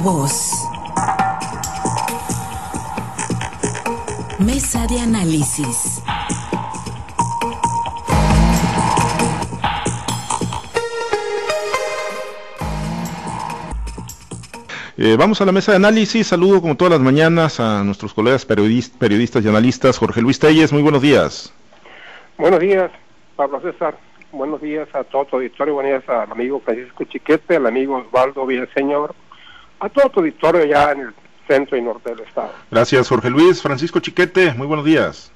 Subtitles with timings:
[0.00, 0.50] voz.
[4.38, 6.02] Mesa de análisis.
[14.96, 16.26] Eh, vamos a la mesa de análisis.
[16.26, 19.98] Saludo como todas las mañanas a nuestros colegas periodistas y analistas.
[19.98, 21.54] Jorge Luis Telles, muy buenos días.
[22.38, 22.90] Buenos días,
[23.36, 23.98] Pablo César.
[24.32, 25.74] Buenos días a todo tu auditorio.
[25.74, 29.14] Buenos días al amigo Francisco Chiquete, al amigo Osvaldo Villaseñor,
[29.80, 31.14] a todo tu auditorio ya en el
[31.48, 32.52] centro y norte del estado.
[32.70, 33.60] Gracias, Jorge Luis.
[33.60, 35.32] Francisco Chiquete, muy buenos días.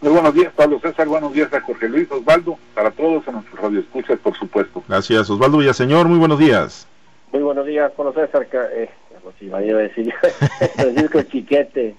[0.00, 1.06] Muy buenos días, Pablo César.
[1.06, 4.82] Buenos días a Jorge Luis, Osvaldo, para todos, a nuestros radioescuchas, por supuesto.
[4.88, 6.08] Gracias, Osvaldo Villaseñor.
[6.08, 6.88] Muy buenos días.
[7.32, 8.48] Muy buenos días, Pablo César.
[8.52, 8.90] Eh,
[9.22, 10.12] pues iba a decir
[10.74, 11.94] Francisco Chiquete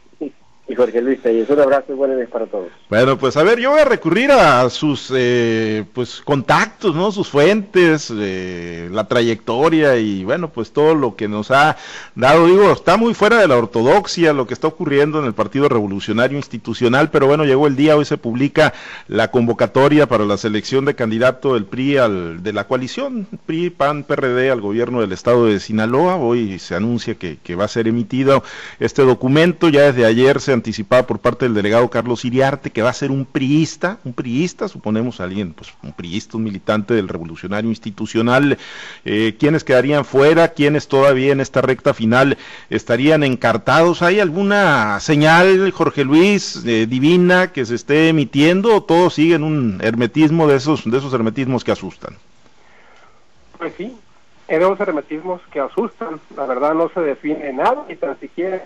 [0.84, 1.50] Jorge Luis Telles.
[1.50, 2.68] Un abrazo y buenas para todos.
[2.90, 7.10] Bueno, pues a ver, yo voy a recurrir a sus eh, pues contactos, ¿no?
[7.14, 11.78] Sus fuentes, eh, la trayectoria y bueno, pues todo lo que nos ha
[12.16, 12.48] dado.
[12.48, 16.38] Digo, está muy fuera de la ortodoxia lo que está ocurriendo en el Partido Revolucionario
[16.38, 18.74] Institucional, pero bueno, llegó el día, hoy se publica
[19.08, 24.04] la convocatoria para la selección de candidato del PRI al, de la coalición PRI, PAN,
[24.04, 26.18] PRD al gobierno del estado de Sinaloa.
[26.18, 28.44] Hoy se anuncia que, que va a ser emitido
[28.82, 30.52] este documento, ya desde ayer se
[30.82, 35.20] por parte del delegado Carlos Iriarte, que va a ser un priista, un priista, suponemos
[35.20, 38.58] alguien, pues un priista, un militante del revolucionario institucional,
[39.06, 42.38] eh, quienes quedarían fuera, quienes todavía en esta recta final
[42.70, 44.02] estarían encartados.
[44.02, 49.80] ¿Hay alguna señal, Jorge Luis, eh, divina que se esté emitiendo o todos siguen un
[49.82, 52.18] hermetismo de esos, de esos hermetismos que asustan?
[53.60, 53.96] Pues sí,
[54.48, 58.66] esos hermetismos que asustan, la verdad no se define nada, ni tan siquiera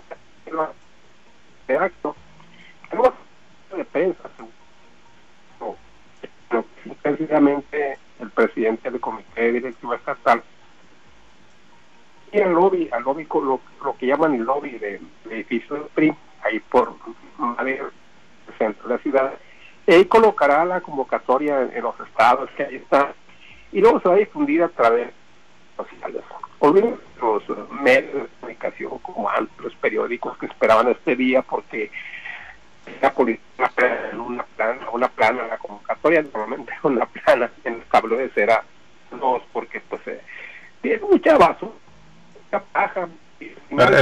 [1.68, 2.16] este acto.
[2.88, 3.12] Tenemos
[3.76, 4.30] de prensa,
[7.02, 10.42] precisamente el presidente del comité directivo estatal
[12.32, 16.14] y el lobby, al lobby lo, lo que llaman el lobby del edificio del PRI,
[16.42, 16.94] ahí por
[17.64, 17.90] el
[18.56, 19.34] centro de la ciudad,
[19.86, 23.14] y colocará la convocatoria en, los estados que ahí está,
[23.72, 26.22] y luego se va a difundir a través de sociales.
[26.60, 27.42] Olviden los
[27.82, 29.30] medios de comunicación como
[29.62, 31.90] los periódicos que esperaban este día porque
[33.00, 33.70] la política
[34.16, 38.64] una plana, una plana, la convocatoria normalmente una plana en el tabloides era
[39.10, 40.20] dos porque pues eh,
[40.80, 41.72] tiene mucha basura,
[42.44, 43.08] mucha paja,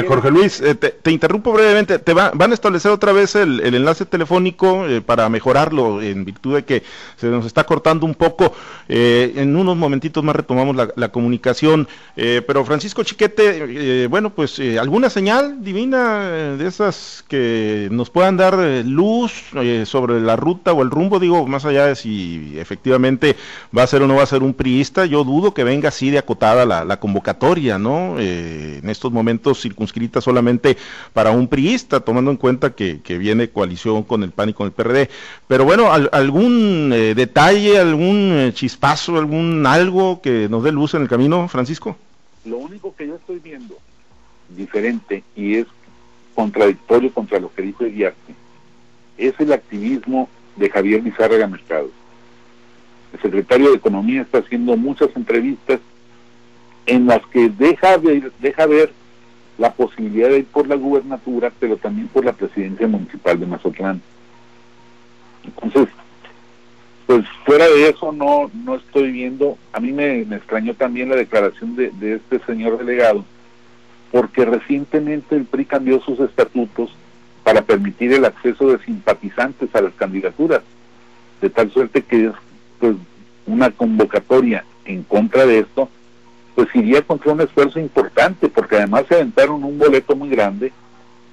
[0.06, 1.98] Jorge Luis, eh, te, interrumpo brevemente.
[1.98, 6.64] Te van a establecer otra vez el, enlace telefónico eh, para mejorarlo en virtud de
[6.64, 6.82] que
[7.16, 8.52] se nos está cortando un poco.
[8.88, 11.88] Eh, en unos momentitos más retomamos la, comunicación.
[12.14, 19.32] pero Francisco Chiquete, bueno, pues alguna señal divina de esas que nos puedan dar luz
[19.84, 23.36] sobre la ruta o el rumbo, digo, más allá de si efectivamente
[23.76, 26.10] va a ser o no va a ser un priista, yo dudo que venga así
[26.10, 28.18] de acotada la, la convocatoria, ¿no?
[28.18, 30.76] en estos momentos circunscrita solamente
[31.12, 34.72] para un priista, tomando en cuenta que, viene coalición con el PAN y con el
[34.72, 35.08] PRD.
[35.48, 41.02] Pero bueno, algún eh, detalle, algún eh, chispazo, algún algo que nos dé luz en
[41.02, 41.96] el camino, Francisco.
[42.44, 43.76] Lo único que yo estoy viendo
[44.48, 45.66] diferente y es
[46.34, 48.34] contradictorio contra lo que dijo Eguiarte,
[49.16, 51.90] es el activismo de Javier Lizárraga Mercado.
[53.12, 55.80] El secretario de Economía está haciendo muchas entrevistas
[56.84, 58.92] en las que deja, de, deja ver
[59.58, 64.02] la posibilidad de ir por la gubernatura, pero también por la presidencia municipal de Mazatlán.
[65.44, 65.88] Entonces,
[67.06, 71.76] pues fuera de eso no no estoy viendo, a mí me, extrañó también la declaración
[71.76, 73.24] de, de, este señor delegado,
[74.10, 76.94] porque recientemente el PRI cambió sus estatutos
[77.44, 80.62] para permitir el acceso de simpatizantes a las candidaturas,
[81.40, 82.32] de tal suerte que es
[82.80, 82.96] pues
[83.46, 85.88] una convocatoria en contra de esto,
[86.56, 90.72] pues iría contra un esfuerzo importante, porque además se aventaron un boleto muy grande,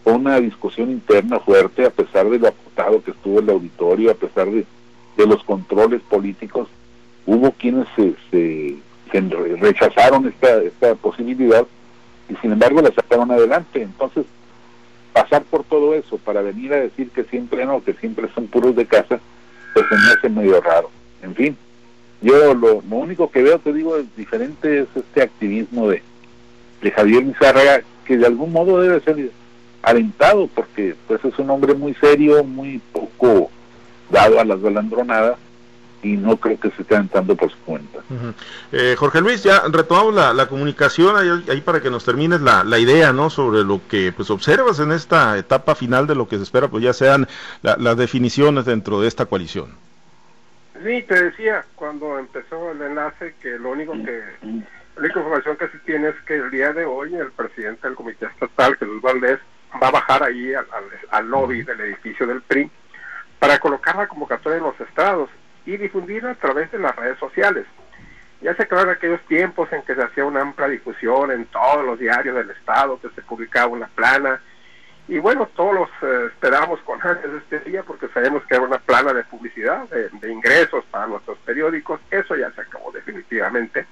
[0.04, 4.48] una discusión interna fuerte, a pesar de lo acotado que estuvo el auditorio, a pesar
[4.52, 4.66] de,
[5.26, 6.68] los controles políticos,
[7.26, 8.76] hubo quienes se,
[9.62, 11.66] rechazaron esta, esta posibilidad
[12.28, 13.82] y sin embargo la sacaron adelante.
[13.82, 14.26] Entonces,
[15.14, 18.76] pasar por todo eso para venir a decir que siempre no, que siempre son puros
[18.76, 19.22] de casa,
[19.74, 20.92] pues se me hace medio raro.
[21.22, 21.58] En fin,
[22.24, 26.02] yo lo, único que veo, te digo, es diferente es este activismo de,
[26.82, 29.32] de Javier Mizárraga, que de algún modo debe ser
[29.82, 33.52] alentado, porque pues es un hombre muy serio, muy poco
[34.10, 35.38] dado a las balandronadas,
[36.02, 38.00] y no creo que se esté aventando por su cuenta.
[38.72, 41.16] Eh, Jorge Luis, ya retomamos la, comunicación
[41.48, 43.30] ahí, para que nos termines la, la, idea, ¿no?
[43.30, 46.84] Sobre lo que pues observas en esta etapa final de lo que se espera, pues
[46.84, 47.28] ya sean
[47.62, 49.68] las definiciones dentro de esta coalición.
[50.82, 55.68] Sí, te decía cuando empezó el enlace que lo único que la única información que
[55.70, 59.40] se tiene es que el día de hoy el presidente del comité estatal, Jesús Valdés,
[59.82, 62.70] va a bajar ahí al, al, al lobby del edificio del PRI
[63.40, 65.30] para colocar la convocatoria en los estados
[65.66, 67.66] y difundirla a través de las redes sociales.
[68.42, 71.98] Ya se acabaron aquellos tiempos en que se hacía una amplia difusión en todos los
[71.98, 74.42] diarios del estado, que se publicaba una plana,
[75.08, 78.80] y bueno, todos los eh, esperamos con de este día porque sabemos que era una
[78.80, 82.00] plana de publicidad, de, ingresos para nuestros periódicos.
[82.10, 83.86] Eso ya se acabó definitivamente.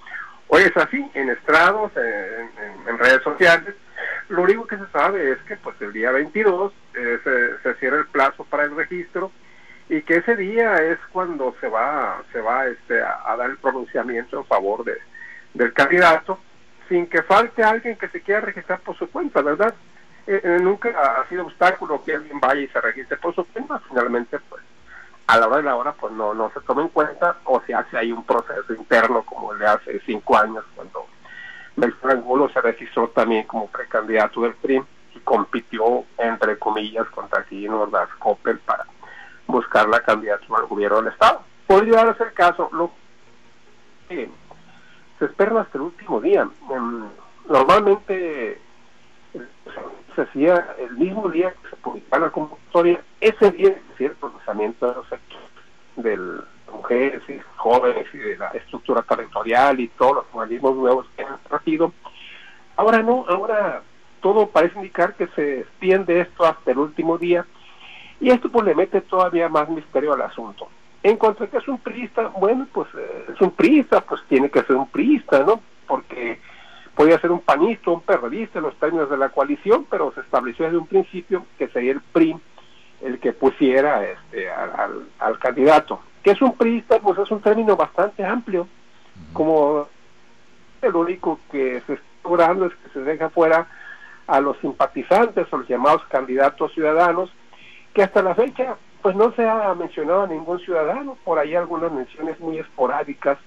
[0.48, 3.76] Hoy es así, en estrados, en, redes sociales.
[4.30, 7.98] Lo único que se sabe es que pues el día 22 eh, se, se, cierra
[7.98, 9.32] el plazo para el registro
[9.90, 13.58] y que ese día es cuando se va se va este, a, a dar el
[13.58, 14.98] pronunciamiento en favor de,
[15.54, 16.40] del candidato
[16.88, 19.74] sin que falte alguien que se quiera registrar por su cuenta, ¿verdad?
[20.34, 24.40] Eh, nunca ha sido obstáculo que alguien vaya y se registre por su cuenta, finalmente
[24.48, 24.64] pues
[25.28, 27.74] a la hora de la hora pues no, no se toma en cuenta o se
[27.74, 31.06] hace ahí un proceso interno como el de hace cinco años cuando
[31.76, 34.82] Beltrán Angulo se registró también como precandidato del PRI
[35.16, 38.86] y compitió entre comillas contra Gino Ordaz Coppel para
[39.48, 41.44] buscar la candidatura al gobierno del estado.
[41.68, 42.90] Podría darse el caso, lo
[44.08, 44.30] que
[45.20, 46.48] se espera hasta el último día.
[46.70, 47.10] Um,
[47.50, 48.62] normalmente
[50.16, 53.76] se hacía el mismo día que se publicaba la convocatoria, ese día
[54.06, 55.42] el procesamiento de los hechos
[55.98, 56.18] de
[56.72, 61.38] mujeres y jóvenes y de la estructura territorial y todos los organismos nuevos que han
[61.50, 61.94] partido.
[62.76, 63.84] Ahora no, ahora
[64.22, 67.46] todo parece indicar que se extiende esto hasta el último día
[68.20, 70.68] y esto pues le mete todavía más misterio al asunto.
[71.04, 74.50] En cuanto a que es un priista, bueno, pues eh, es un priista, pues tiene
[74.50, 75.60] que ser un priista, ¿no?
[75.88, 76.40] Porque
[76.96, 80.66] podía ser un panista, un perredista en los términos de la coalición, pero se estableció
[80.66, 82.36] desde un principio que sería el PRI
[83.02, 86.00] el que pusiera este, al, al, al candidato.
[86.22, 87.00] que es un priista?
[87.00, 88.68] Pues es un término bastante amplio,
[89.34, 89.88] como
[90.82, 93.68] el único que se está logrando es que se deja fuera
[94.28, 97.32] a los simpatizantes o los llamados candidatos ciudadanos,
[97.94, 101.92] que hasta la fecha pues no se ha mencionado a ningún ciudadano, por ahí algunas
[101.92, 103.40] menciones muy esporádicas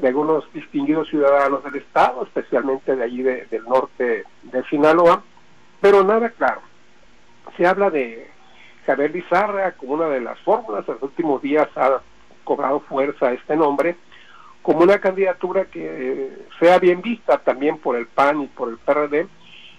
[0.00, 5.22] de algunos distinguidos ciudadanos del Estado, especialmente de allí de, del norte de Sinaloa,
[5.80, 6.60] pero nada claro.
[7.56, 8.28] Se habla de
[8.86, 12.00] Javier Lizarra como una de las fórmulas, en los últimos días ha
[12.44, 13.96] cobrado fuerza este nombre,
[14.62, 19.26] como una candidatura que sea bien vista también por el PAN y por el PRD,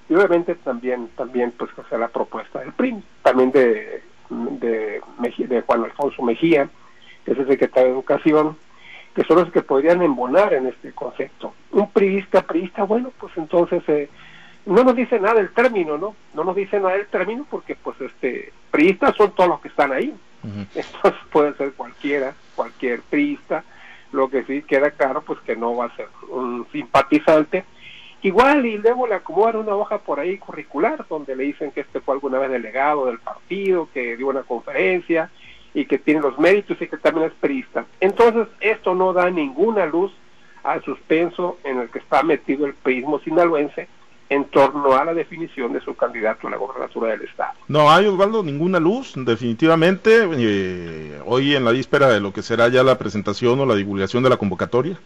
[0.09, 5.01] y obviamente también, también pues que sea la propuesta del PRI, también de, de,
[5.37, 6.69] de Juan Alfonso Mejía,
[7.25, 8.57] que es el secretario de Educación,
[9.15, 11.53] que son los que podrían embonar en este concepto.
[11.71, 14.09] Un priista, priista, bueno, pues entonces eh,
[14.65, 16.15] no nos dice nada el término, ¿no?
[16.33, 19.91] No nos dice nada el término porque pues este priistas son todos los que están
[19.91, 20.13] ahí.
[20.43, 20.67] Uh -huh.
[20.75, 23.63] Entonces puede ser cualquiera, cualquier priista,
[24.11, 27.65] lo que sí queda claro pues que no va a ser un simpatizante.
[28.23, 32.01] Igual y luego le acomodan una hoja por ahí curricular donde le dicen que este
[32.01, 35.31] fue alguna vez delegado del partido, que dio una conferencia,
[35.73, 37.85] y que tiene los méritos y que también es perista.
[37.99, 40.11] Entonces, esto no da ninguna luz
[40.63, 43.87] al suspenso en el que está metido el perismo sinaloense
[44.29, 47.51] en torno a la definición de su candidato a la gobernatura del Estado.
[47.67, 52.69] No hay, Osvaldo, ninguna luz, definitivamente, eh, hoy en la víspera de lo que será
[52.69, 54.97] ya la presentación o la divulgación de la convocatoria.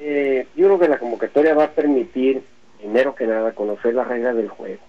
[0.00, 2.42] Eh, yo creo que la convocatoria va a permitir,
[2.78, 4.87] primero que nada, conocer las reglas del juego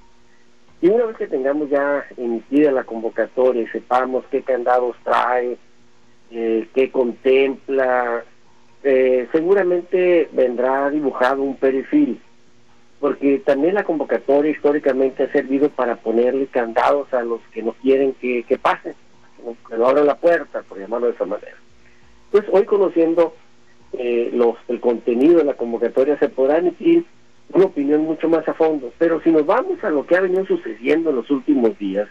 [0.82, 5.58] y una vez que tengamos ya emitida la convocatoria y sepamos qué candados trae,
[6.32, 8.24] eh, qué contempla,
[8.84, 12.22] eh, seguramente vendrá dibujado un perfil,
[13.02, 18.14] porque también la convocatoria históricamente ha servido para ponerle candados a los que no quieren
[18.14, 18.94] que, que pasen,
[19.68, 21.58] que no abran la puerta, por llamarlo de esa manera.
[22.32, 23.34] Pues hoy conociendo
[23.94, 27.06] eh, los, el contenido de la convocatoria se podrá emitir
[27.54, 28.92] una opinión mucho más a fondo.
[28.98, 32.08] Pero si nos vamos a lo que ha venido sucediendo en los últimos días,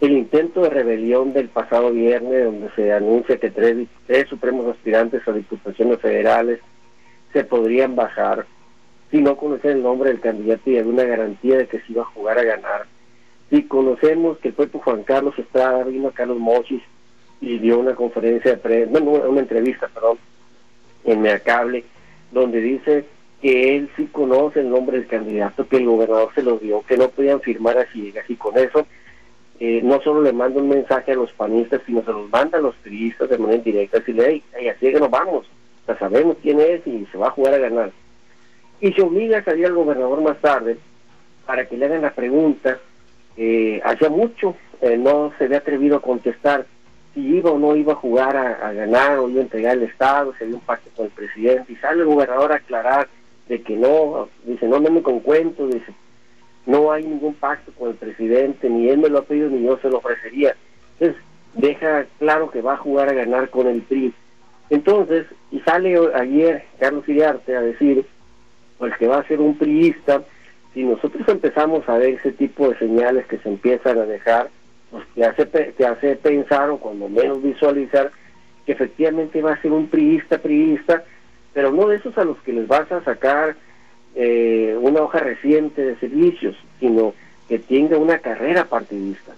[0.00, 5.26] el intento de rebelión del pasado viernes, donde se anuncia que tres, tres supremos aspirantes
[5.26, 6.60] a diputaciones federales
[7.32, 8.46] se podrían bajar
[9.10, 12.06] si no conocen el nombre del candidato y alguna garantía de que se iba a
[12.06, 12.86] jugar a ganar.
[13.50, 16.82] Si conocemos que el propio Juan Carlos Estrada vino a Carlos Mochis
[17.40, 20.18] y dio una conferencia de prensa, bueno, una entrevista, perdón,
[21.04, 21.84] en Meacable,
[22.32, 23.04] donde dice
[23.42, 26.96] que él sí conoce el nombre del candidato, que el gobernador se lo dio, que
[26.96, 28.86] no podían firmar a ciegas y con eso
[29.58, 32.60] eh, no solo le manda un mensaje a los panistas, sino se los manda a
[32.60, 35.46] los turistas de manera indirecta, decirle, hey, hey, así que nos vamos,
[35.86, 37.92] ya sabemos quién es y se va a jugar a ganar.
[38.80, 40.78] Y se obliga a salir al gobernador más tarde
[41.44, 42.78] para que le hagan la pregunta,
[43.36, 46.66] eh, hacía mucho eh, no se había atrevido a contestar
[47.14, 50.34] si iba o no iba a jugar a, ganar o iba a entregar el Estado,
[50.36, 53.08] si había un pacto con el presidente, y sale el gobernador a aclarar
[53.52, 55.92] de que no, dice, no, no me con cuento, dice,
[56.64, 59.76] no hay ningún pacto con el presidente, ni él me lo ha pedido, ni yo
[59.82, 60.56] se lo ofrecería.
[60.98, 64.14] Entonces, deja claro que va a jugar a ganar con el PRI.
[64.70, 68.06] Entonces, y sale ayer Carlos Iriarte a decir,
[68.78, 70.22] pues que va a ser un priista,
[70.72, 74.48] si nosotros empezamos a ver ese tipo de señales que se empiezan a dejar,
[74.90, 78.12] pues te hace, te hace pensar o cuando menos visualizar
[78.64, 81.04] que efectivamente va a ser un priista, priista,
[81.52, 83.56] pero no de esos a los que les vas a sacar
[84.14, 87.14] eh, una hoja reciente de servicios, sino
[87.48, 89.32] que tenga una carrera partidista.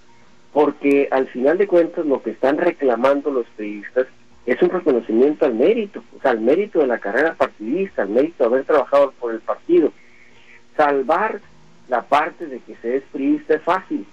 [0.53, 4.07] Porque al final de cuentas lo que están reclamando los priistas
[4.47, 8.45] es un reconocimiento al mérito, o sea, al mérito de la carrera partidista, al mérito
[8.45, 9.93] de haber trabajado por el partido.
[10.77, 11.41] Salvar
[11.89, 14.07] la parte de que se es priista es fácil,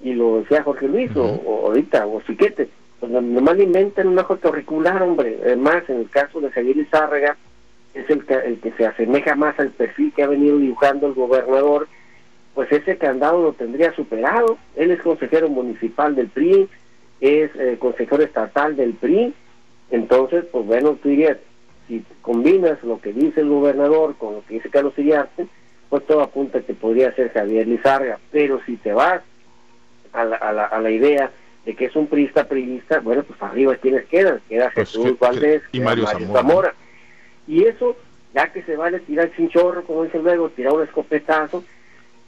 [0.00, 2.68] y lo decía Jorge Luis, o, ahorita, o Siquete,
[3.00, 5.38] pues nomás inventan una hoja curricular, hombre.
[5.42, 7.36] Además, en el caso de Javier Izárraga,
[7.94, 11.14] es el que, el que se asemeja más al perfil que ha venido dibujando el
[11.14, 11.88] gobernador,
[12.54, 14.58] pues ese candado lo tendría superado.
[14.76, 16.68] Él es consejero municipal del PRI,
[17.20, 19.34] es eh, consejero estatal del PRI,
[19.90, 21.38] entonces, pues bueno, tú dirías,
[21.88, 25.46] si combinas lo que dice el gobernador con lo que dice Carlos Iriarte,
[25.88, 28.18] pues todo apunta que podría ser Javier Lizarga.
[28.30, 29.22] Pero si te vas
[30.12, 31.32] a la, a la, a la idea
[31.70, 35.62] de que es un priista priista, bueno, pues arriba quienes quedan, queda pues Jesús Valdés
[35.72, 36.74] y Mario Zamora.
[37.46, 37.96] Y eso,
[38.34, 41.64] ya que se vale tirar sin chorro, como dice luego, tirar un escopetazo,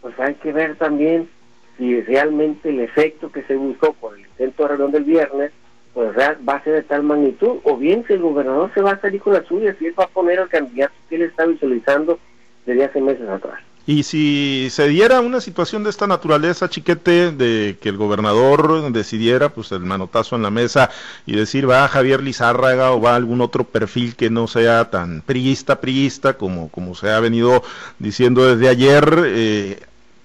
[0.01, 1.29] pues hay que ver también
[1.77, 5.53] si realmente el efecto que se buscó con el intento de reunión del viernes
[5.95, 9.01] pues va a ser de tal magnitud, o bien si el gobernador se va a
[9.01, 12.19] salir con la suya, si él va a poner al candidato que él está visualizando
[12.65, 13.61] desde hace meses atrás.
[13.85, 19.49] Y si se diera una situación de esta naturaleza, chiquete, de que el gobernador decidiera,
[19.49, 20.91] pues el manotazo en la mesa
[21.27, 25.81] y decir va Javier Lizárraga o va algún otro perfil que no sea tan priista,
[25.81, 27.65] priista, como, como se ha venido
[27.99, 29.81] diciendo desde ayer, eh,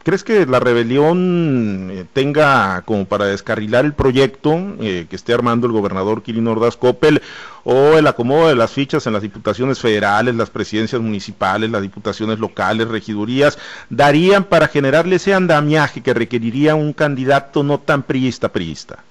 [0.08, 5.68] ¿Crees que la rebelión eh, tenga como para descarrilar el proyecto eh, que esté armando
[5.68, 7.22] el gobernador Kirin Ordaz Coppel
[7.66, 12.40] o el acomodo de las fichas en las diputaciones federales, las presidencias municipales, las diputaciones
[12.40, 13.60] locales, regidurías,
[13.90, 19.04] darían para generarle ese andamiaje que requeriría un candidato no tan priista priista?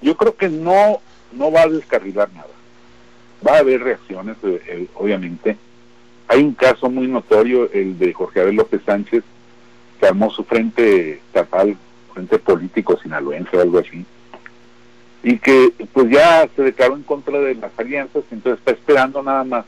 [0.00, 1.00] Yo creo que no,
[1.32, 2.48] no va a descarrilar nada.
[3.46, 5.58] Va a haber reacciones, eh, obviamente.
[6.28, 9.22] Hay un caso muy notorio, el de Jorge Abel López Sánchez,
[9.98, 11.76] que armó su frente estatal,
[12.12, 14.04] frente político sinaloense o algo así,
[15.22, 19.44] y que pues ya se declaró en contra de las alianzas, entonces está esperando nada
[19.44, 19.64] más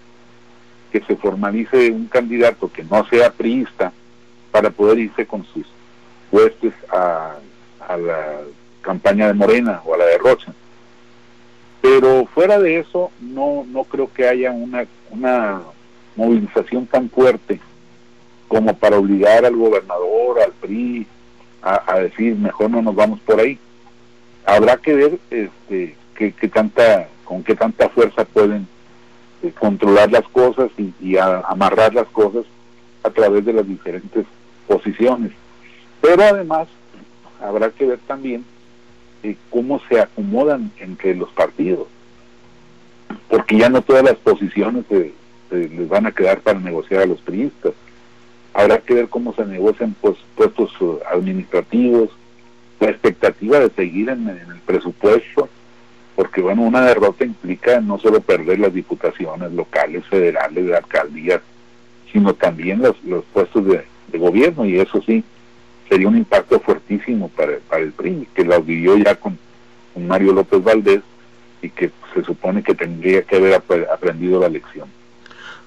[0.92, 3.92] que se formalice un candidato que no sea priista
[4.50, 5.66] para poder irse con sus
[6.30, 7.36] huestes a,
[7.88, 8.40] a la
[8.82, 10.52] campaña de Morena o a la de Rocha.
[11.80, 15.60] Pero fuera de eso, no, no creo que haya una, una
[16.16, 17.60] movilización tan fuerte
[18.56, 21.06] como para obligar al gobernador, al PRI,
[21.60, 23.58] a, decir mejor no nos vamos por ahí.
[24.46, 28.66] Habrá que ver este, que, tanta, con qué tanta fuerza pueden
[29.42, 32.46] eh, controlar las cosas y, amarrar las cosas
[33.02, 34.24] a través de las diferentes
[34.66, 35.32] posiciones.
[36.00, 36.66] Pero además
[37.42, 38.42] habrá que ver también
[39.22, 41.88] eh, cómo se acomodan entre los partidos,
[43.28, 44.86] porque ya no todas las posiciones
[45.50, 47.74] les van a quedar para negociar a los priistas
[48.56, 52.08] habrá que ver cómo se negocian pues, puestos uh, administrativos,
[52.80, 55.48] la expectativa de seguir en, el presupuesto,
[56.14, 61.42] porque bueno, una derrota implica no solo perder las diputaciones locales, federales, de alcaldías,
[62.10, 63.84] sino también los, los puestos de,
[64.14, 65.22] gobierno, y eso sí,
[65.90, 69.36] sería un impacto fuertísimo para, para el PRI, que lo vivió ya con,
[69.92, 71.02] con Mario López Valdés
[71.60, 73.54] y que se supone que tendría que haber
[73.92, 74.88] aprendido la lección.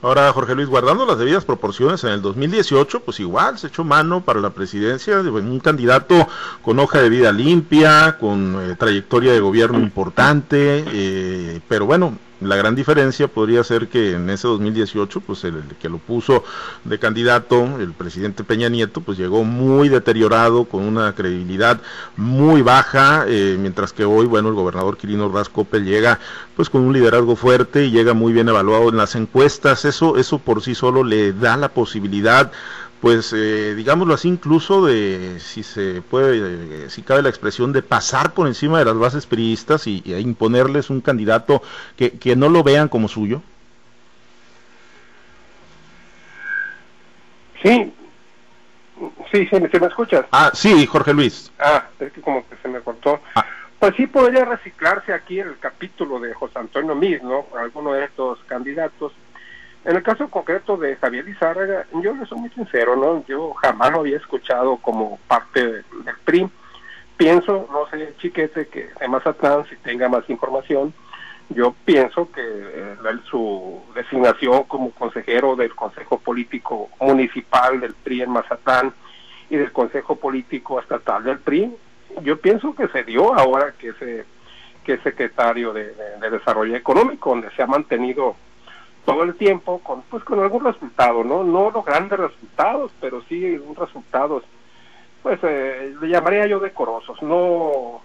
[0.01, 4.21] Ahora, Jorge Luis, guardando las debidas proporciones, en el 2018, pues igual se echó mano
[4.21, 6.25] para la presidencia de un candidato
[6.61, 12.55] con hoja de vida limpia, con eh, trayectoria de gobierno importante, eh, pero bueno, la
[12.55, 16.43] gran diferencia podría ser que en ese 2018, pues el, que lo puso
[16.85, 21.81] de candidato, el presidente Peña Nieto, pues llegó muy deteriorado, con una credibilidad
[22.15, 26.19] muy baja, eh, mientras que hoy, bueno, el gobernador Quirino Rascope llega
[26.55, 29.85] pues con un liderazgo fuerte y llega muy bien evaluado en las encuestas.
[29.85, 32.51] Eso, eso por sí solo le da la posibilidad
[33.01, 37.81] pues eh, digámoslo así, incluso de, si se puede, eh, si cabe la expresión, de
[37.81, 41.61] pasar por encima de las bases periodistas y, imponerles un candidato
[41.95, 43.41] que, que, no lo vean como suyo?
[47.63, 47.93] Sí,
[49.31, 50.25] sí, sí, me escuchas?
[50.31, 51.51] Ah, sí, Jorge Luis.
[51.59, 53.21] Ah, es que como que se me cortó.
[53.35, 53.45] Ah.
[53.79, 57.45] pues sí podría reciclarse aquí el capítulo de José Antonio Mis, ¿no?
[57.57, 59.13] Alguno de estos candidatos.
[59.85, 63.25] En el caso concreto de Javier Lizárraga, yo le soy muy sincero, ¿no?
[63.27, 65.83] Yo jamás lo había escuchado como parte del
[66.25, 66.49] PRI.
[67.17, 70.93] Pienso, no sé, chiquete, que de Mazatlán, si tenga más información,
[71.49, 72.95] yo pienso que eh,
[73.29, 78.93] su designación como consejero del Consejo Político Municipal del PRI en Mazatlán
[79.49, 81.75] y del Consejo Político Estatal del PRI,
[82.21, 84.25] yo pienso que se dio ahora que ese
[84.83, 85.93] que es secretario de,
[86.31, 88.35] Desarrollo Económico, donde se ha mantenido
[89.05, 93.57] todo el tiempo con pues con algún resultado, no no los grandes resultados, pero sí
[93.77, 94.43] resultados,
[95.23, 97.21] pues eh, le llamaría yo decorosos.
[97.21, 98.01] No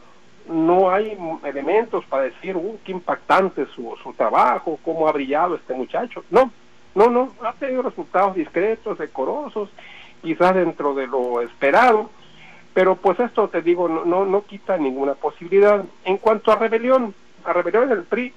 [0.47, 5.75] no hay elementos para decir, uh, qué impactante su, su trabajo, cómo ha brillado este
[5.75, 6.25] muchacho.
[6.31, 6.51] No,
[6.95, 9.71] no, no, ha tenido resultados discretos, decorosos,
[10.23, 12.11] quizás dentro de lo esperado,
[12.75, 15.85] pero pues esto te digo, no, no, no quita ninguna posibilidad.
[16.05, 18.33] En cuanto a rebelión, a rebelión del PRI,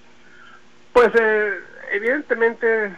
[0.93, 1.51] pues eh,
[1.91, 2.95] evidentemente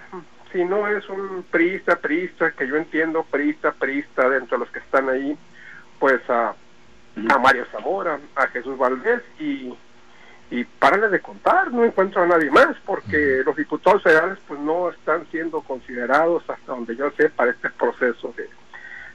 [0.51, 4.79] si no es un priista, priista, que yo entiendo, priista, priista dentro de los que
[4.79, 5.37] están ahí,
[5.99, 6.55] pues a
[7.29, 9.73] a Mario Zamora, a Jesús Valdés y,
[10.51, 14.89] y párale de contar, no encuentro a nadie más porque los diputados federales pues no
[14.89, 18.49] están siendo considerados hasta donde yo sé para este proceso de,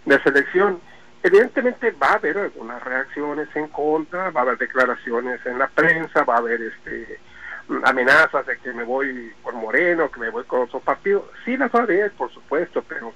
[0.05, 0.81] de selección.
[1.23, 6.25] Evidentemente va a haber algunas reacciones en contra, va a haber declaraciones en la prensa,
[6.25, 7.19] va a haber este
[7.85, 11.31] amenazas de que me voy por Moreno, que me voy con otro partido.
[11.45, 13.13] Sí las va a haber, por supuesto, pero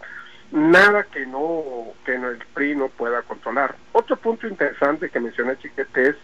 [0.51, 3.77] nada que no que el PRI no pueda controlar.
[3.93, 6.17] Otro punto interesante que menciona Chiquete es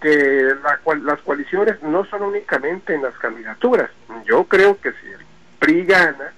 [0.00, 0.54] que
[1.02, 3.90] las coaliciones no son únicamente en las candidaturas.
[4.24, 5.20] Yo creo que si el
[5.58, 6.32] PRI gana,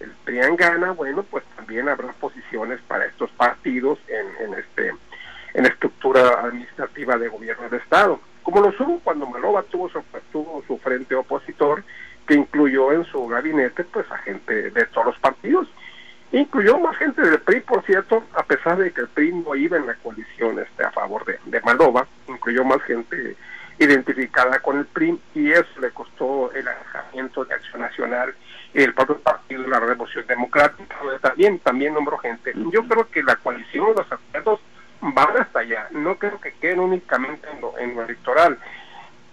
[0.00, 4.92] el PRIAN gana, bueno, pues también habrá posiciones para estos partidos en, este
[5.54, 8.20] en estructura administrativa de gobierno de Estado.
[8.42, 9.98] Como lo hubo cuando su, tuvo su
[11.12, 11.84] frente opositor,
[12.26, 15.68] que incluyó en su gabinete pues a gente de todos los partidos
[16.32, 19.76] Incluyó más gente del PRI, por cierto, a pesar de que el PRI no iba
[19.76, 23.36] en la coalición este, a favor de, de Malova, incluyó más gente
[23.78, 28.34] identificada con el PRI y eso le costó el alejamiento de Acción Nacional
[28.72, 32.54] y el propio Partido de la Revolución Democrática, donde también, también nombró gente.
[32.72, 34.60] Yo creo que la coalición, los acuerdos
[35.02, 38.58] van hasta allá, no creo que queden únicamente en lo, en lo electoral.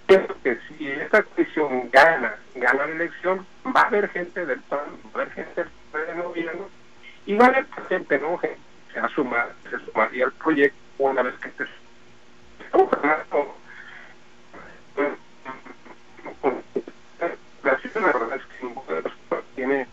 [0.09, 3.45] Creo que si esta coalición gana, gana la elección,
[3.75, 4.79] va a haber gente del PAN,
[5.15, 6.67] va a haber gente del gobierno
[7.27, 11.65] y vale gente no se asuma se sumaría al proyecto una vez que esté
[12.65, 13.55] estamos hablando
[17.93, 19.13] la verdad es que ninguno de los
[19.55, 19.87] tiene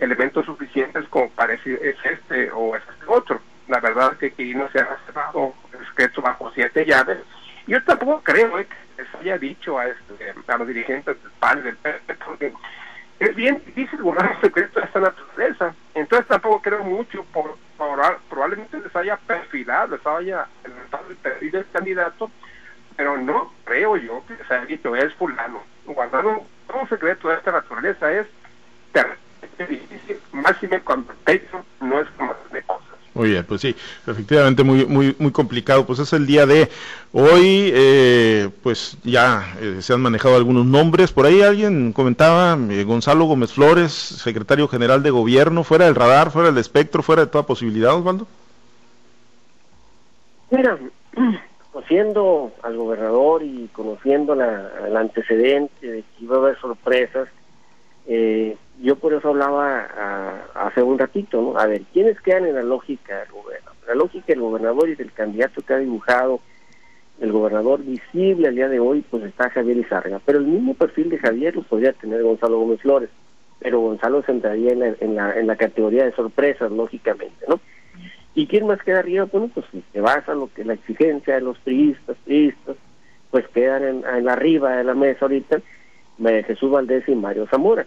[0.00, 4.26] elementos suficientes como para decir es este o es este otro la verdad es que
[4.26, 7.18] aquí no se ha cerrado escrito bajo siete llaves
[7.66, 11.62] yo tampoco creo eh, que se haya dicho a, este, a los dirigentes del PAN
[11.62, 12.52] del PP porque
[13.18, 15.74] es bien difícil borrar un secreto de esta naturaleza.
[15.94, 17.56] Entonces tampoco creo mucho, por,
[18.28, 22.30] probablemente les haya perfilado, les haya el perfil del candidato,
[22.96, 25.62] pero no creo yo que se haya dicho es fulano.
[25.86, 26.42] Guardar un,
[26.74, 28.26] un secreto de esta naturaleza es
[29.68, 32.86] difícil, máximo cuando el es como de cosas.
[33.46, 33.74] Pues sí,
[34.06, 35.86] efectivamente muy muy muy complicado.
[35.86, 36.68] Pues es el día de
[37.12, 41.12] hoy, eh, pues ya eh, se han manejado algunos nombres.
[41.12, 46.30] Por ahí alguien comentaba, eh, Gonzalo Gómez Flores, secretario general de gobierno, fuera del radar,
[46.30, 48.26] fuera del espectro, fuera de toda posibilidad, Osvaldo.
[50.50, 50.78] Mira,
[51.72, 57.28] conociendo al gobernador y conociendo la, el antecedente de que iba a haber sorpresas,
[58.06, 61.58] eh, yo por eso hablaba hace un ratito, ¿no?
[61.58, 63.76] A ver, ¿quiénes quedan en la lógica del gobernador?
[63.86, 66.40] La lógica del gobernador y del candidato que ha dibujado
[67.20, 70.20] el gobernador visible al día de hoy, pues está Javier Izarga.
[70.24, 73.08] Pero el mismo perfil de Javier lo podría tener Gonzalo Gómez Flores,
[73.58, 77.58] pero Gonzalo se entraría en la, en la, en la categoría de sorpresas, lógicamente, ¿no?
[78.34, 79.24] ¿Y quién más queda arriba?
[79.24, 82.76] Bueno, pues si se basa lo que la exigencia de los priistas, priistas,
[83.30, 85.62] pues quedan en, en arriba de la mesa ahorita
[86.46, 87.86] Jesús Valdés y Mario Zamora.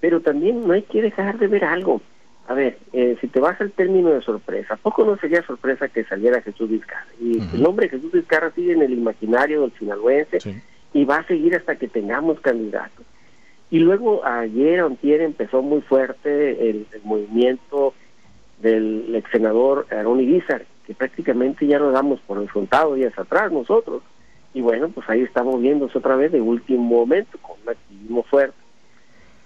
[0.00, 2.00] Pero también no hay que dejar de ver algo.
[2.48, 6.04] A ver, eh, si te vas al término de sorpresa, poco no sería sorpresa que
[6.04, 7.06] saliera Jesús Vizcarra?
[7.20, 10.38] Y el nombre de Jesús Vizcarra sigue en el imaginario del sinaloense
[10.94, 13.04] y va a seguir hasta que tengamos candidatos.
[13.70, 17.92] Y luego ayer o empezó muy fuerte el, movimiento
[18.62, 24.02] del ex senador Aaron Irizar, que prácticamente ya lo damos por enfrentado días atrás nosotros.
[24.54, 28.56] Y bueno, pues ahí estamos viéndose otra vez de último momento, con un activismo fuerte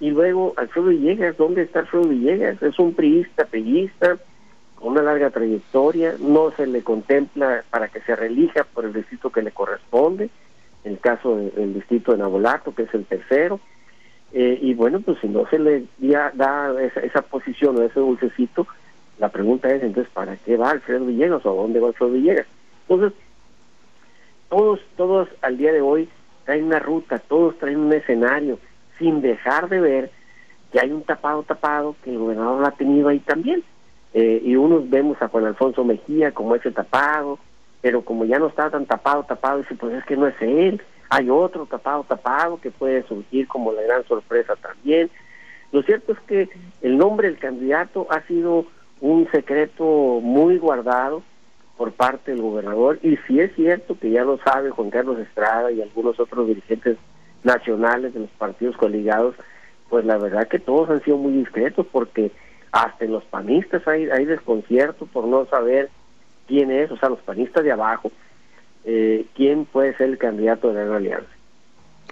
[0.02, 2.60] y luego Alfredo Villegas, ¿dónde está Alfredo Villegas?
[2.60, 4.18] Es un priista, priista,
[4.74, 9.30] con una larga trayectoria, no se le contempla para que se relija por el distrito
[9.30, 10.28] que le corresponde.
[10.82, 13.60] en el caso del distrito de Nabolato, que es el tercero,
[14.32, 18.66] eh, y bueno, pues si no se le da esa, esa posición o ese dulcecito,
[19.20, 22.46] la pregunta es entonces, ¿para qué va Alfredo Villegas o a dónde va Alfredo Villegas?
[22.88, 23.16] Entonces,
[24.48, 26.08] todos, todos al día de hoy
[26.44, 28.58] traen una ruta, todos traen un escenario,
[28.98, 30.10] sin dejar de ver
[30.70, 33.62] que hay un tapado tapado que el gobernador ha tenido ahí también.
[34.14, 37.38] Eh, y unos vemos a Juan Alfonso Mejía como ese tapado,
[37.80, 40.82] pero como ya no está tan tapado, tapado, dice, pues es que no es él,
[41.08, 45.10] hay otro tapado, tapado que puede surgir como la gran sorpresa también.
[45.72, 46.48] Lo cierto es que
[46.82, 48.66] el nombre del candidato ha sido
[49.00, 51.22] un secreto muy guardado,
[51.76, 55.72] por parte del gobernador y si es cierto que ya lo sabe Juan Carlos Estrada
[55.72, 56.96] y algunos otros dirigentes
[57.44, 59.34] nacionales de los partidos coligados,
[59.88, 62.30] pues la verdad que todos han sido muy discretos porque
[62.72, 65.90] hasta en los panistas hay, hay desconcierto por no saber
[66.46, 68.10] quién es, o sea, los panistas de abajo,
[68.84, 71.28] eh, quién puede ser el candidato de la alianza.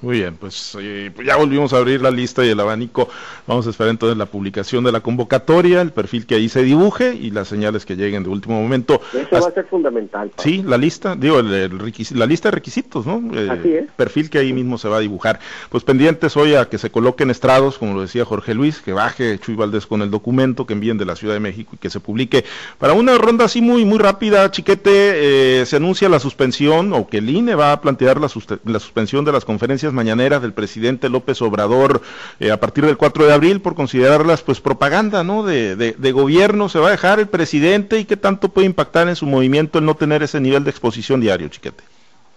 [0.02, 3.08] Muy bien, pues, eh, pues, ya volvimos a abrir la lista y el abanico.
[3.46, 7.14] Vamos a esperar entonces la publicación de la convocatoria, el perfil que ahí se dibuje
[7.14, 9.02] y las señales que lleguen de último momento.
[9.12, 10.32] Eso va a ser fundamental.
[10.38, 13.22] Sí, la lista, digo, el, la lista de requisitos, ¿no?
[13.34, 13.90] Eh, Así es.
[13.92, 15.38] Perfil que ahí mismo se va a dibujar.
[15.68, 19.38] Pues pendientes hoy a que se coloquen estrados, como lo decía Jorge Luis, que baje
[19.38, 22.00] Chuy Valdés con el documento que envíen de la Ciudad de México y que se
[22.00, 22.44] publique.
[22.78, 27.18] Para una ronda así muy, muy rápida, Chiquete, eh, se anuncia la suspensión o que
[27.18, 28.28] el INE va a plantear la,
[28.64, 32.02] la suspensión de las conferencias mañaneras del presidente López Obrador
[32.38, 35.42] eh, a partir del 4 de abril por considerarlas pues propaganda, ¿no?
[35.42, 39.16] De, de, gobierno, se va a dejar el presidente y qué tanto puede impactar en
[39.16, 41.84] su movimiento el no tener ese nivel de exposición diario, chiquete.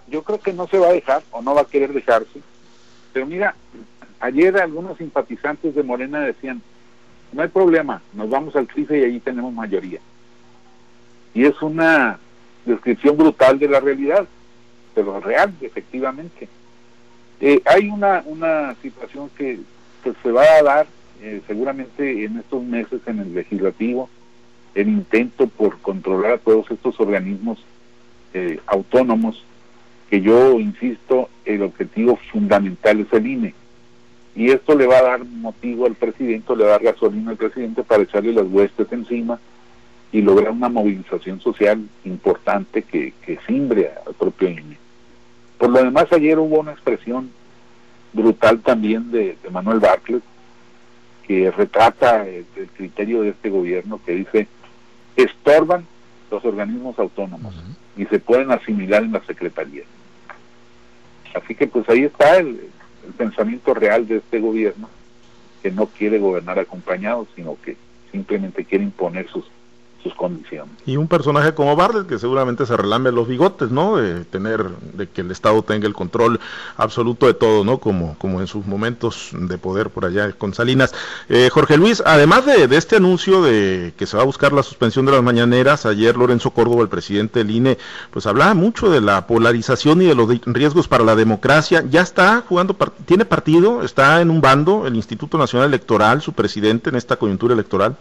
[0.07, 2.41] Yo creo que no se va a dejar o no va a querer dejarse.
[3.13, 3.55] Pero mira,
[4.19, 6.61] ayer algunos simpatizantes de Morena decían,
[7.31, 9.99] no hay problema, nos vamos al CIFE y allí tenemos mayoría.
[11.33, 12.19] Y es una
[12.65, 14.25] descripción brutal de la realidad,
[14.93, 16.47] pero real, efectivamente.
[17.45, 19.60] Eh, hay una, una situación que,
[20.01, 20.88] se va a dar
[21.21, 24.10] eh, seguramente en estos meses en el legislativo,
[24.75, 27.62] el intento por controlar a todos estos organismos
[28.34, 29.43] eh, autónomos,
[30.10, 33.53] que yo insisto, el objetivo fundamental es el INE.
[34.38, 37.38] Y esto le va a dar motivo al presidente, le va a dar gasolina al
[37.38, 39.38] presidente para echarle las huestes encima
[40.13, 44.82] y lograr una movilización social importante que, que simbre al propio INE.
[45.63, 47.32] Por lo demás, ayer hubo una expresión
[48.12, 50.21] brutal también de, Manuel Bartlett,
[51.26, 52.45] que retrata el,
[52.76, 54.49] criterio de este gobierno que dice,
[55.15, 55.86] estorban
[56.30, 57.56] los organismos autónomos
[57.95, 59.84] y se pueden asimilar en la Secretaría.
[61.34, 62.69] Así que pues ahí está el,
[63.08, 64.89] el pensamiento real de este gobierno,
[65.62, 67.78] que no quiere gobernar acompañado, sino que
[68.12, 69.45] simplemente quiere imponer sus
[70.85, 73.97] Y un personaje como Bartlett que seguramente se relambe los bigotes, ¿no?
[73.97, 76.39] De tener, de que el Estado tenga el control
[76.77, 77.77] absoluto de todo, ¿no?
[77.77, 80.93] Como, como en sus momentos de poder por allá con Salinas.
[81.29, 85.05] Eh, Jorge Luis, además de, este anuncio de que se va a buscar la suspensión
[85.05, 87.77] de las mañaneras, ayer Lorenzo Córdoba, el presidente del INE,
[88.11, 91.83] pues hablaba mucho de la polarización y de los riesgos para la democracia.
[91.89, 96.89] Ya está jugando, tiene partido, está en un bando, el Instituto Nacional Electoral, su presidente
[96.89, 97.95] en esta coyuntura electoral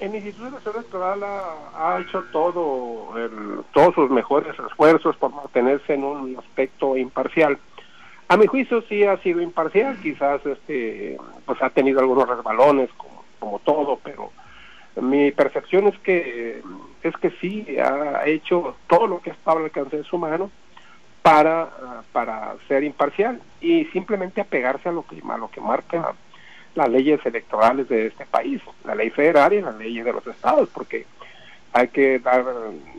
[0.00, 3.14] el Instituto Nacional Electoral ha, hecho todo
[3.72, 7.58] todos sus mejores esfuerzos por mantenerse en un aspecto imparcial.
[8.28, 13.24] A mi juicio sí ha sido imparcial, quizás este pues ha tenido algunos resbalones como,
[13.38, 14.30] como todo, pero
[15.00, 16.62] mi percepción es que
[17.02, 20.50] es que sí ha hecho todo lo que estaba al alcance de su mano
[21.22, 21.68] para,
[22.12, 26.14] para ser imparcial y simplemente apegarse a lo que a lo que marca
[26.74, 30.68] las leyes electorales de este país, la ley federal y las leyes de los estados,
[30.70, 31.06] porque
[31.72, 32.44] hay que dar,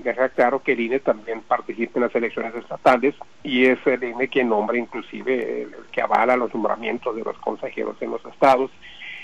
[0.03, 4.27] dejar claro que el INE también participa en las elecciones estatales y es el INE
[4.27, 8.71] quien nombra inclusive el, que avala los nombramientos de los consejeros en los estados.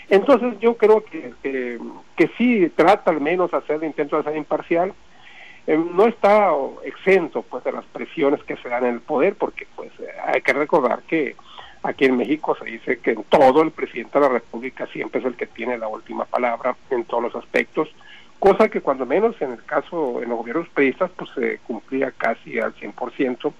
[0.09, 4.93] Entonces yo creo que, que, sí trata al menos hacer el intento de ser imparcial,
[5.67, 6.51] eh, no está
[6.83, 9.91] exento pues de las presiones que se dan en el poder, porque pues
[10.27, 11.35] hay que recordar que
[11.85, 15.25] Aquí en México se dice que en todo el presidente de la República siempre es
[15.27, 17.89] el que tiene la última palabra en todos los aspectos,
[18.39, 22.59] cosa que cuando menos en el caso en los gobiernos periodistas pues se cumplía casi
[22.59, 23.53] al 100%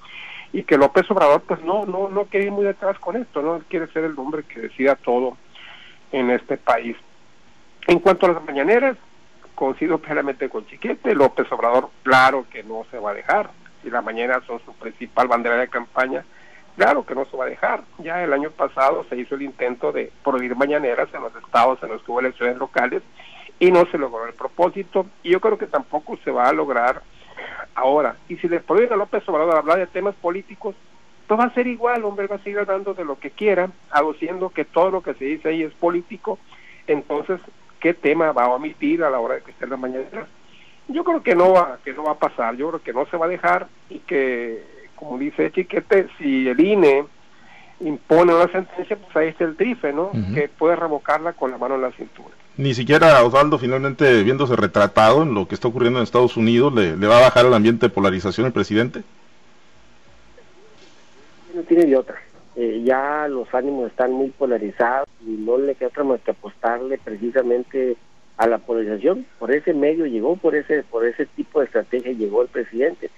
[0.54, 3.62] y que López Obrador pues no no no quiere ir muy detrás con esto, no
[3.70, 5.38] quiere ser el hombre que decida todo
[6.12, 6.98] en este país.
[7.86, 8.98] En cuanto a las mañaneras,
[9.54, 13.52] coincido plenamente con Chiquete, López Obrador claro que no se va a dejar,
[13.84, 16.26] si las mañanas son su principal bandera de campaña,
[16.76, 17.84] Claro que no se va a dejar.
[18.00, 21.90] Ya el año pasado se hizo el intento de prohibir mañaneras en los estados en
[21.90, 23.02] los que hubo elecciones locales
[23.60, 25.06] y no se logró el propósito.
[25.24, 27.02] Y yo creo que tampoco se va a lograr
[27.76, 30.76] Ahora, y si les prohíben a López Obrador hablar de temas políticos,
[31.28, 34.50] pues va a ser igual, hombre, va a seguir hablando de lo que quiera, aduciendo
[34.50, 36.40] que todo lo que se dice ahí es político,
[36.88, 37.42] entonces,
[37.82, 40.28] ¿qué tema va a omitir a la hora de que esté en la mañana?
[40.88, 43.18] Yo creo que no va, que no va a pasar, yo creo que no se
[43.18, 44.64] va a dejar y que,
[44.96, 47.06] como dice Chiquete, si el INE
[47.80, 50.12] impone una sentencia, pues ahí está el trife, ¿no?
[50.34, 52.30] Que puede revocarla con la mano en la cintura.
[52.58, 56.96] Ni siquiera Osvaldo, finalmente viéndose retratado en lo que está ocurriendo en Estados Unidos, ¿le,
[56.96, 59.04] le va a bajar el ambiente de polarización el presidente?
[61.54, 62.16] No tiene de otra.
[62.56, 66.98] Eh, ya los ánimos están muy polarizados y no le queda otra más que apostarle
[66.98, 67.98] precisamente
[68.38, 69.26] a la polarización.
[69.40, 73.10] Por ese medio llegó, por ese, por ese tipo de estrategia llegó el presidente.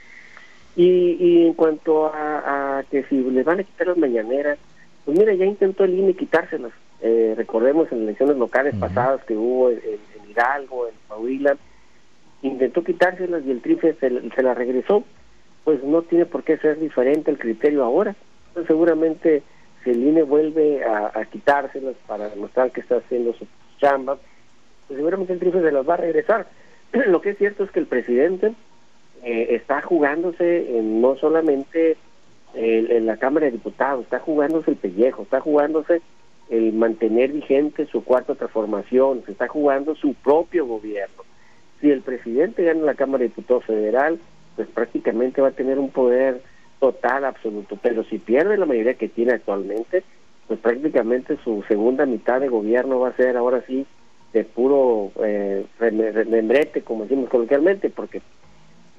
[0.78, 4.60] Y, en cuanto a, que si le van a quitar las mañaneras,
[5.06, 6.72] pues mira, ya intentó el INE quitárselas.
[7.02, 9.80] Eh, recordemos en elecciones locales pasadas que hubo en,
[10.30, 11.58] Hidalgo, en Pahuila,
[12.44, 15.04] intentó quitárselas y el trife se, se las regresó.
[15.64, 18.16] Pues no tiene por qué ser diferente el criterio ahora.
[18.50, 19.42] Entonces, seguramente
[19.84, 23.48] si el INE vuelve a, quitárselas para demostrar que está haciendo su
[23.80, 24.18] chamba,
[24.88, 26.48] pues seguramente el trife se las va a regresar.
[27.08, 28.54] Lo que es cierto es que el presidente
[29.24, 31.98] eh, está jugándose en, no solamente
[32.54, 36.02] en la Cámara de Diputados, está jugándose el pellejo, está jugándose
[36.50, 41.24] el mantener vigente su cuarta transformación, se está jugando su propio gobierno.
[41.82, 44.20] Si el presidente gana la Cámara de Diputados Federal,
[44.56, 46.42] pues prácticamente va a tener un poder
[46.80, 47.78] total, absoluto.
[47.82, 50.04] Pero si pierde la mayoría que tiene actualmente,
[50.48, 53.86] pues prácticamente su segunda mitad de gobierno va a ser ahora sí
[54.34, 58.22] de puro eh, remembrete, como decimos coloquialmente, porque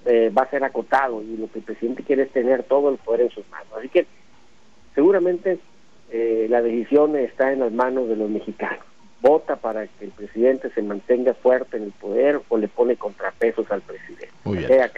[0.06, 2.96] eh, va a ser acotado y lo que el presidente quiere es tener todo el
[2.98, 3.68] poder en sus manos.
[3.78, 4.06] Así que
[4.94, 5.58] seguramente
[6.10, 8.84] eh, la decisión está en las manos de los mexicanos.
[9.20, 13.70] Vota para que el presidente se mantenga fuerte en el poder o le pone contrapesos
[13.70, 14.30] al presidente.
[14.44, 14.90] Muy bien.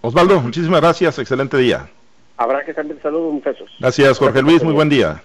[0.00, 1.88] Osvaldo, muchísimas gracias, excelente día.
[2.36, 3.70] Habrá que también saludos, muchachos.
[3.78, 5.22] Gracias, Jorge Luis, muy buen día.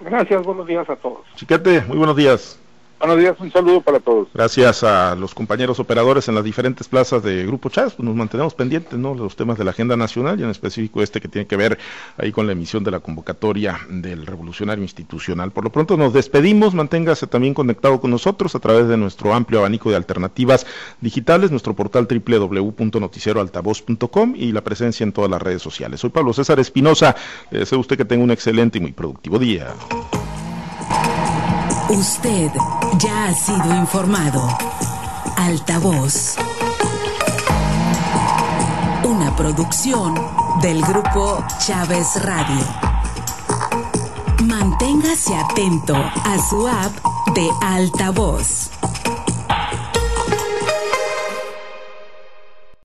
[0.00, 1.20] Gracias, buenos días a todos.
[1.34, 2.58] Chiquete, muy buenos días.
[2.98, 4.26] Buenos días, un saludo para todos.
[4.34, 8.54] Gracias a los compañeros operadores en las diferentes plazas de Grupo Chas, pues nos mantenemos
[8.54, 9.14] pendientes, ¿no?
[9.14, 11.78] Los temas de la agenda nacional y en específico este que tiene que ver
[12.16, 15.52] ahí con la emisión de la convocatoria del revolucionario institucional.
[15.52, 19.60] Por lo pronto nos despedimos, manténgase también conectado con nosotros a través de nuestro amplio
[19.60, 20.66] abanico de alternativas
[21.00, 26.00] digitales, nuestro portal www.noticieroaltavoz.com y la presencia en todas las redes sociales.
[26.00, 27.14] Soy Pablo César Espinosa,
[27.52, 29.68] le deseo usted que tenga un excelente y muy productivo día.
[31.90, 32.50] Usted
[32.98, 34.46] ya ha sido informado.
[35.36, 36.36] Altavoz.
[39.04, 40.14] Una producción
[40.60, 42.64] del grupo Chávez Radio.
[44.44, 46.92] Manténgase atento a su app
[47.34, 48.67] de Altavoz.